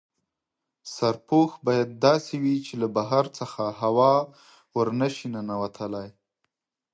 [0.93, 4.15] سرپوښ باید داسې وي چې له بهر څخه هوا
[4.75, 6.09] ور نه شي ننوتلای.